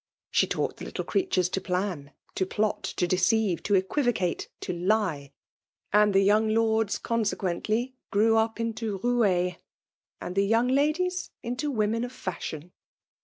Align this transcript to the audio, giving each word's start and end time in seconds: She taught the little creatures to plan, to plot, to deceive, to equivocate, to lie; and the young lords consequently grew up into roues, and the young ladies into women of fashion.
She 0.31 0.47
taught 0.47 0.77
the 0.77 0.85
little 0.85 1.05
creatures 1.05 1.47
to 1.49 1.61
plan, 1.61 2.11
to 2.33 2.43
plot, 2.43 2.81
to 2.81 3.05
deceive, 3.05 3.61
to 3.61 3.75
equivocate, 3.75 4.49
to 4.61 4.73
lie; 4.73 5.31
and 5.93 6.11
the 6.11 6.23
young 6.23 6.49
lords 6.55 6.97
consequently 6.97 7.93
grew 8.09 8.35
up 8.35 8.59
into 8.59 8.97
roues, 9.03 9.57
and 10.19 10.33
the 10.33 10.43
young 10.47 10.69
ladies 10.69 11.29
into 11.43 11.69
women 11.69 12.03
of 12.03 12.11
fashion. 12.11 12.71